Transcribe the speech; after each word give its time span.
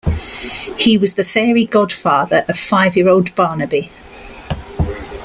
He 0.79 0.97
was 0.97 1.13
the 1.13 1.23
fairy 1.23 1.63
godfather 1.65 2.43
of 2.49 2.57
five-year-old 2.57 3.35
Barnaby. 3.35 3.91